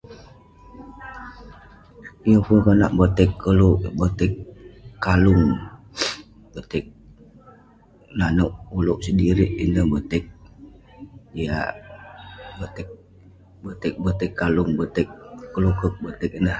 Yeng 2.29 2.43
pun 2.45 2.57
konak 2.65 2.91
boteg 2.97 3.29
koluk 3.43 3.75
kik. 3.81 3.93
Boteg 3.99 4.31
kalung, 5.05 5.45
boteg 6.53 6.85
nanouk 8.17 8.53
ulouk 8.77 8.99
sedirik. 9.05 9.51
Ineh 9.63 9.85
boteg 9.93 10.23
jiak. 11.35 11.73
Boteg, 12.57 12.87
boteg 14.03 14.31
kalung, 14.39 14.71
boteg 14.79 15.07
kelukeg, 15.53 15.93
botah. 16.03 16.33